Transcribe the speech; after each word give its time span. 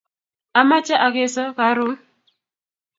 Amache 0.59 0.95
akeso 1.07 1.43
karun 1.57 1.93